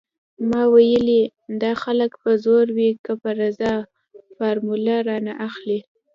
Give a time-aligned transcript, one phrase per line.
[0.49, 1.21] ما ويلې
[1.61, 3.73] دا خلک په زور وي که په رضا
[4.37, 5.79] فارموله رانه اخلي.